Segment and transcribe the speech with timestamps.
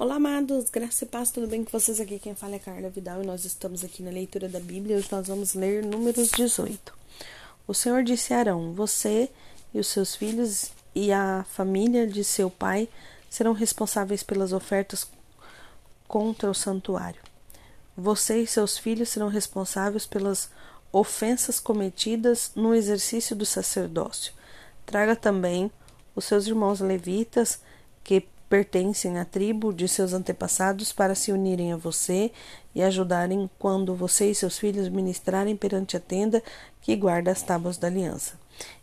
[0.00, 1.98] Olá, amados, graça e paz, tudo bem com vocês?
[1.98, 4.96] Aqui quem fala é Carla Vidal e nós estamos aqui na leitura da Bíblia.
[4.96, 6.94] Hoje nós vamos ler Números 18.
[7.66, 9.28] O Senhor disse a Arão: Você
[9.74, 12.88] e os seus filhos e a família de seu pai
[13.28, 15.04] serão responsáveis pelas ofertas
[16.06, 17.20] contra o santuário.
[17.96, 20.48] Você e seus filhos serão responsáveis pelas
[20.92, 24.32] ofensas cometidas no exercício do sacerdócio.
[24.86, 25.68] Traga também
[26.14, 27.60] os seus irmãos levitas
[28.04, 32.32] que pertencem à tribo de seus antepassados para se unirem a você
[32.74, 36.42] e ajudarem quando você e seus filhos ministrarem perante a tenda
[36.80, 38.38] que guarda as tábuas da aliança.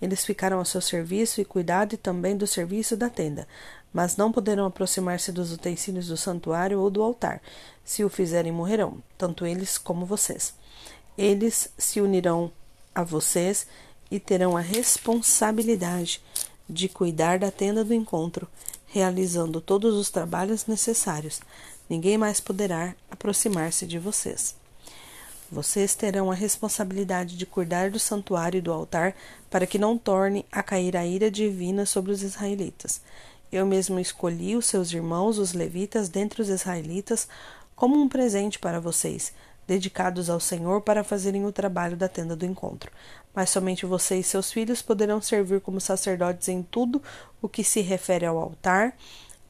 [0.00, 3.48] Eles ficaram a seu serviço e cuidado e também do serviço da tenda,
[3.92, 7.42] mas não poderão aproximar-se dos utensílios do santuário ou do altar.
[7.84, 10.54] Se o fizerem, morrerão, tanto eles como vocês.
[11.16, 12.52] Eles se unirão
[12.94, 13.66] a vocês
[14.10, 16.22] e terão a responsabilidade
[16.68, 18.46] de cuidar da tenda do encontro
[18.88, 21.40] realizando todos os trabalhos necessários.
[21.88, 24.54] Ninguém mais poderá aproximar-se de vocês.
[25.50, 29.14] Vocês terão a responsabilidade de cuidar do santuário e do altar
[29.50, 33.00] para que não torne a cair a ira divina sobre os israelitas.
[33.50, 37.26] Eu mesmo escolhi os seus irmãos, os levitas, dentre os israelitas,
[37.74, 39.32] como um presente para vocês,
[39.68, 42.90] dedicados ao Senhor para fazerem o trabalho da tenda do encontro.
[43.34, 47.02] Mas somente você e seus filhos poderão servir como sacerdotes em tudo
[47.42, 48.96] o que se refere ao altar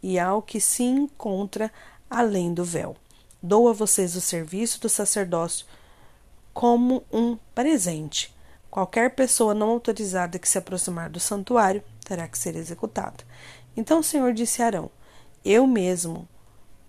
[0.02, 1.72] e ao que se encontra
[2.10, 2.96] além do véu.
[3.40, 5.64] Dou a vocês o serviço do sacerdócio
[6.52, 8.34] como um presente.
[8.68, 13.24] Qualquer pessoa não autorizada que se aproximar do santuário terá que ser executada.
[13.76, 14.90] Então o Senhor disse a Arão:
[15.44, 16.28] Eu mesmo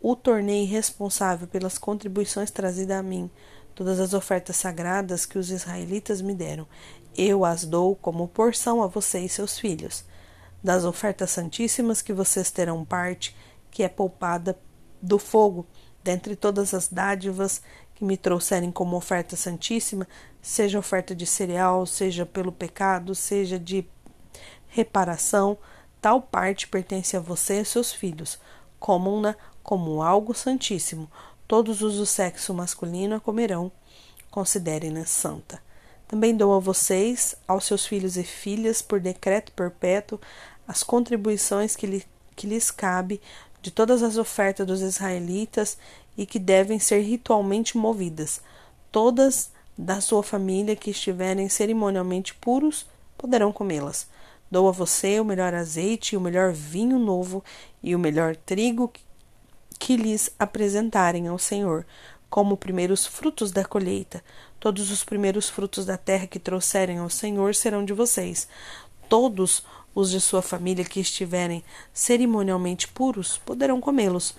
[0.02, 3.30] o tornei responsável pelas contribuições trazidas a mim,
[3.76, 6.68] todas as ofertas sagradas que os israelitas me deram.
[7.18, 10.06] Eu as dou como porção a você e seus filhos.
[10.64, 13.36] Das ofertas santíssimas que vocês terão parte,
[13.72, 14.58] que é poupada
[15.02, 15.66] do fogo,
[16.04, 17.62] dentre todas as dádivas
[17.96, 20.08] que me trouxerem como oferta santíssima,
[20.42, 23.86] seja oferta de cereal, seja pelo pecado, seja de
[24.68, 25.58] reparação,
[26.02, 28.40] tal parte pertence a você e seus filhos.
[28.80, 29.36] Comam-na
[29.70, 31.08] como algo santíssimo.
[31.48, 33.72] Todos os do sexo masculino a comerão.
[34.32, 35.62] Considerem-na santa.
[36.08, 40.20] Também dou a vocês, aos seus filhos e filhas, por decreto perpétuo,
[40.68, 42.04] as contribuições que, lhe,
[42.36, 43.22] que lhes cabe
[43.62, 45.78] de todas as ofertas dos israelitas
[46.18, 48.42] e que devem ser ritualmente movidas.
[48.92, 54.08] Todas da sua família que estiverem cerimonialmente puros poderão comê-las.
[54.50, 57.44] Dou a você o melhor azeite o melhor vinho novo
[57.84, 58.92] e o melhor trigo
[59.80, 61.86] que lhes apresentarem ao Senhor,
[62.30, 64.24] como primeiros frutos da colheita.
[64.60, 68.48] Todos os primeiros frutos da terra que trouxerem ao Senhor serão de vocês.
[69.08, 69.64] Todos
[69.96, 71.64] os de sua família que estiverem
[71.94, 74.36] cerimonialmente puros poderão comê-los.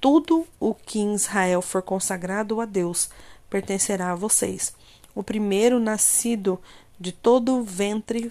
[0.00, 3.08] Tudo o que em Israel for consagrado a Deus
[3.48, 4.74] pertencerá a vocês.
[5.14, 6.60] O primeiro nascido
[6.98, 8.30] de todo o ventre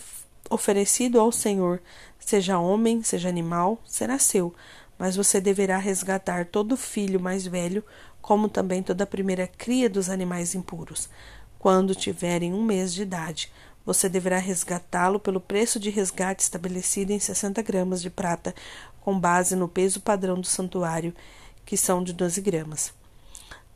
[0.50, 1.82] oferecido ao Senhor,
[2.20, 4.54] seja homem, seja animal, será seu
[5.02, 7.84] mas você deverá resgatar todo filho mais velho,
[8.22, 11.10] como também toda a primeira cria dos animais impuros.
[11.58, 13.52] Quando tiverem um mês de idade,
[13.84, 18.54] você deverá resgatá-lo pelo preço de resgate estabelecido em 60 gramas de prata,
[19.00, 21.16] com base no peso padrão do santuário,
[21.66, 22.94] que são de 12 gramas.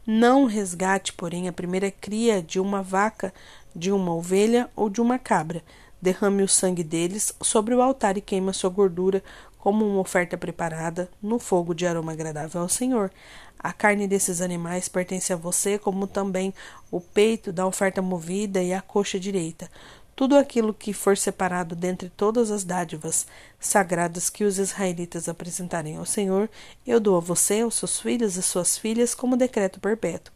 [0.05, 3.33] Não resgate, porém, a primeira cria de uma vaca,
[3.75, 5.63] de uma ovelha ou de uma cabra.
[5.99, 9.23] Derrame o sangue deles sobre o altar e queima sua gordura
[9.65, 13.11] como uma oferta preparada no fogo de aroma agradável ao Senhor.
[13.57, 16.53] A carne desses animais pertence a você, como também
[16.91, 19.67] o peito da oferta movida e a coxa direita.
[20.15, 23.25] Tudo aquilo que for separado dentre todas as dádivas
[23.59, 26.47] sagradas que os israelitas apresentarem ao Senhor,
[26.85, 30.31] eu dou a você, aos seus filhos e suas filhas, como decreto perpétuo.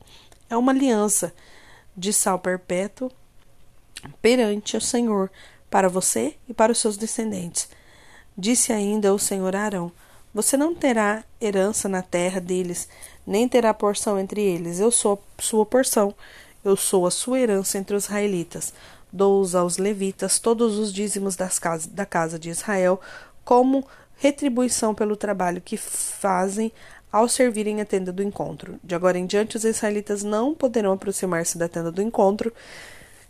[0.49, 1.31] É uma aliança
[1.95, 3.11] de sal perpétuo
[4.23, 5.29] perante o Senhor,
[5.69, 7.69] para você e para os seus descendentes
[8.39, 9.91] Disse ainda o Senhor Arão:
[10.33, 12.87] Você não terá herança na terra deles,
[13.27, 14.79] nem terá porção entre eles.
[14.79, 16.15] Eu sou sua porção,
[16.63, 18.73] eu sou a sua herança entre os israelitas.
[19.11, 21.59] Dou-os aos levitas todos os dízimos das
[21.91, 23.01] da casa de Israel,
[23.43, 26.71] como retribuição pelo trabalho que fazem
[27.11, 28.79] ao servirem a tenda do encontro.
[28.81, 32.53] De agora em diante, os israelitas não poderão aproximar-se da tenda do encontro.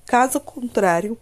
[0.05, 1.17] Caso contrário,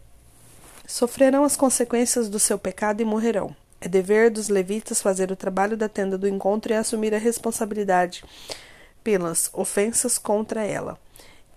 [0.86, 3.56] sofrerão as consequências do seu pecado e morrerão.
[3.80, 8.24] É dever dos levitas fazer o trabalho da tenda do encontro e assumir a responsabilidade
[9.04, 11.00] pelas ofensas contra ela.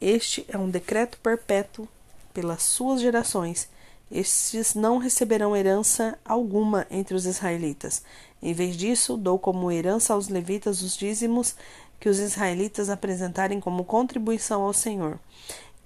[0.00, 1.88] Este é um decreto perpétuo
[2.32, 3.68] pelas suas gerações,
[4.10, 8.02] estes não receberão herança alguma entre os israelitas.
[8.42, 11.54] Em vez disso, dou como herança aos levitas os dízimos
[12.00, 15.20] que os israelitas apresentarem como contribuição ao Senhor.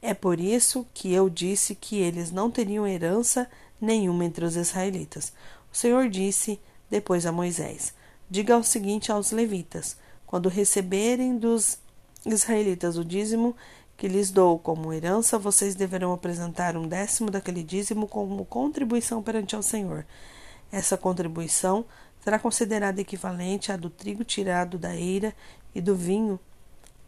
[0.00, 3.46] É por isso que eu disse que eles não teriam herança
[3.78, 5.32] nenhuma entre os israelitas.
[5.74, 7.92] O Senhor disse depois a Moisés:
[8.30, 11.78] Diga o seguinte aos levitas: quando receberem dos
[12.24, 13.56] israelitas o dízimo
[13.96, 19.56] que lhes dou como herança, vocês deverão apresentar um décimo daquele dízimo como contribuição perante
[19.56, 20.06] ao Senhor.
[20.70, 21.84] Essa contribuição
[22.22, 25.34] será considerada equivalente à do trigo tirado da eira
[25.74, 26.38] e do vinho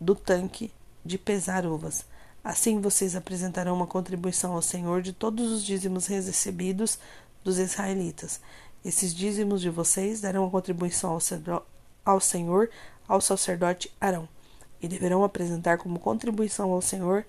[0.01, 0.73] do tanque
[1.05, 2.05] de pesar uvas.
[2.43, 6.99] Assim vocês apresentarão uma contribuição ao Senhor de todos os dízimos recebidos
[7.47, 8.41] dos israelitas.
[8.85, 11.17] Esses dízimos de vocês darão a contribuição
[12.05, 12.69] ao Senhor
[13.07, 14.29] ao sacerdote Arão
[14.83, 17.25] e deverão apresentar como contribuição ao Senhor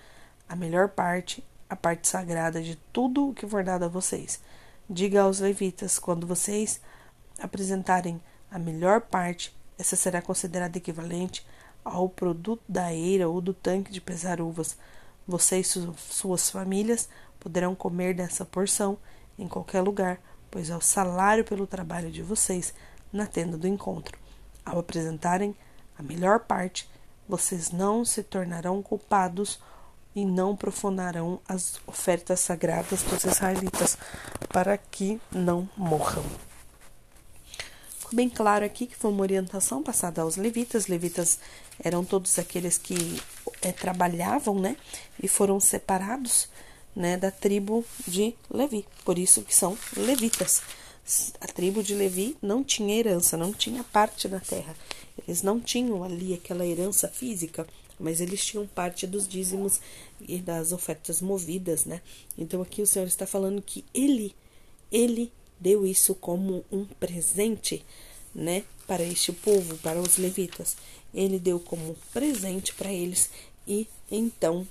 [0.50, 4.42] a melhor parte, a parte sagrada de tudo o que for dado a vocês.
[4.90, 6.82] Diga aos levitas: quando vocês
[7.40, 11.46] apresentarem a melhor parte, essa será considerada equivalente
[11.86, 14.76] ao produto da eira ou do tanque de pesar uvas.
[15.28, 17.08] Vocês e suas famílias
[17.40, 18.98] poderão comer dessa porção
[19.38, 20.20] em qualquer lugar,
[20.50, 22.74] pois é o salário pelo trabalho de vocês
[23.12, 24.18] na tenda do encontro.
[24.66, 25.56] Ao apresentarem
[25.98, 26.90] a melhor parte,
[27.28, 29.60] vocês não se tornarão culpados
[30.16, 33.98] e não profanarão as ofertas sagradas dos israelitas,
[34.50, 36.24] para que não morram.
[38.00, 40.88] Ficou bem claro aqui que foi uma orientação passada aos levitas.
[40.88, 41.40] Levitas
[41.84, 43.22] eram todos aqueles que
[43.62, 44.78] é, trabalhavam, né,
[45.22, 46.50] e foram separados,
[46.98, 48.84] né, da tribo de Levi.
[49.06, 50.64] Por isso que são levitas.
[51.40, 54.76] A tribo de Levi não tinha herança, não tinha parte da terra.
[55.26, 57.68] Eles não tinham ali aquela herança física,
[58.00, 59.80] mas eles tinham parte dos dízimos
[60.20, 62.02] e das ofertas movidas, né?
[62.36, 64.36] Então aqui o Senhor está falando que ele,
[64.92, 67.86] ele deu isso como um presente,
[68.34, 70.76] né, para este povo, para os levitas.
[71.14, 73.30] Ele deu como presente para eles
[73.68, 74.68] e então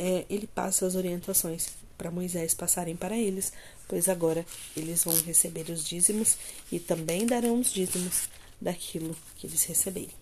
[0.00, 1.68] é, ele passa as orientações
[1.98, 3.52] para Moisés passarem para eles,
[3.86, 6.38] pois agora eles vão receber os dízimos
[6.72, 10.19] e também darão os dízimos daquilo que eles receberem.